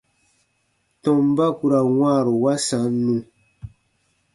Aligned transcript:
Tɔmba 1.01 1.45
ku 1.57 1.65
ra 1.71 1.79
wãaru 1.97 2.33
wa 2.43 2.53
sannu. 2.67 3.17